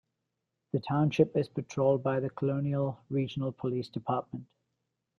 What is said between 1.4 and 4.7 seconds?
patrolled by the Colonial Regional Police Department.